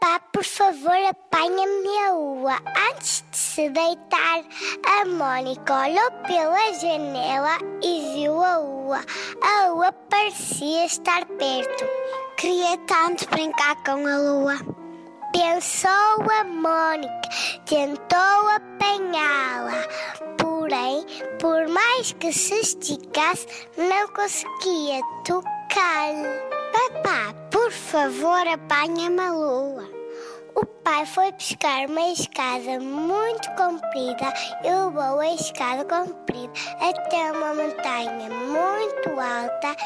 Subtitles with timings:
[0.00, 2.56] Papá, por favor, apanha-me a lua.
[2.90, 4.42] Antes de se deitar,
[4.86, 9.00] a Mónica olhou pela janela e viu a lua.
[9.42, 11.84] A lua parecia estar perto.
[12.38, 14.54] Queria tanto brincar com a lua.
[15.32, 17.28] Pensou a Mónica,
[17.66, 19.84] tentou apanhá-la.
[20.38, 21.04] Porém,
[21.38, 23.46] por mais que se esticasse,
[23.76, 26.50] não conseguia tocar-lhe.
[26.72, 27.34] Papá,
[27.90, 29.90] favor, apanha-me a lua.
[30.54, 34.32] O pai foi buscar uma escada muito comprida
[34.62, 39.76] e levou a escada comprida até uma montanha muito alta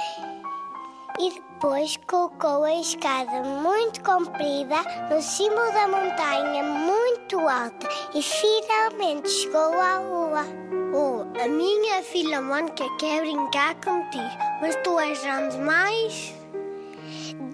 [1.18, 4.76] e depois colocou a escada muito comprida
[5.10, 10.44] no cimo da montanha muito alta e finalmente chegou à lua.
[10.92, 16.43] Oh, a minha filha Mônica quer brincar contigo, mas tu és grande demais?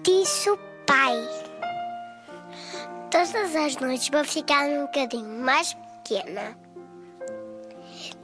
[0.03, 0.57] Disse o
[0.87, 1.15] pai.
[3.11, 6.57] Todas as noites vou ficar um bocadinho mais pequena.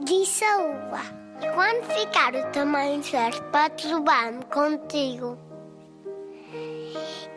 [0.00, 1.00] Disse a lua.
[1.40, 5.38] E quando ficar o tamanho certo, podes levar-me contigo.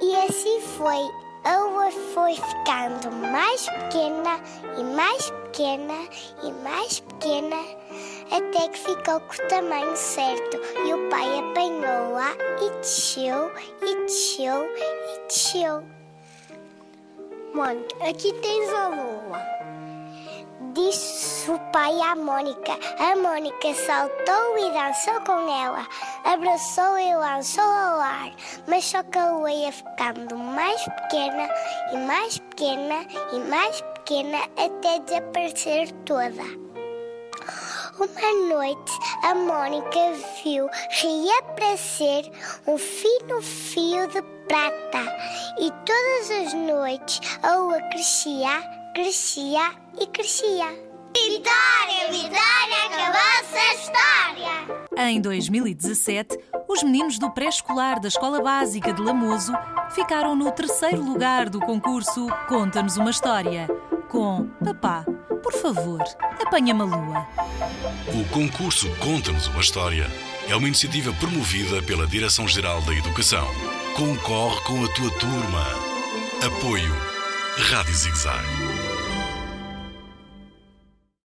[0.01, 1.30] E assim foi.
[1.43, 4.39] A lua foi ficando mais pequena
[4.77, 6.07] e mais pequena
[6.43, 7.57] e mais pequena
[8.31, 10.57] até que ficou com o tamanho certo.
[10.85, 12.31] E o pai apanhou-a
[12.63, 15.83] e desceu, e desceu, e desceu.
[17.53, 19.80] Mônica, aqui tens a lua.
[20.73, 22.77] Disse o pai à Mônica.
[22.99, 25.85] A Mônica saltou e dançou com ela.
[26.23, 28.31] Abraçou e lançou ao ar.
[28.67, 31.49] Mas só que a lua ia ficando mais pequena
[31.91, 36.43] e mais pequena e mais pequena até desaparecer toda.
[37.99, 38.91] Uma noite
[39.23, 42.31] a Mônica viu reaparecer
[42.67, 45.17] um fino fio de prata
[45.59, 50.67] e todas as noites a lua crescia, crescia e crescia.
[51.13, 55.09] Vitória, Vitória, acabou-se a história!
[55.09, 56.37] Em 2017,
[56.67, 59.53] os meninos do pré-escolar da Escola Básica de Lamoso
[59.91, 63.67] ficaram no terceiro lugar do concurso Conta-nos uma História,
[64.09, 65.05] com Papá,
[65.43, 66.01] por favor,
[66.41, 67.27] apanha-me a lua.
[68.13, 70.09] O concurso Conta-nos uma História
[70.47, 73.47] é uma iniciativa promovida pela Direção-Geral da Educação.
[73.95, 75.65] Concorre com a tua turma.
[76.45, 77.11] Apoio
[77.57, 78.70] Rádio Zigzag.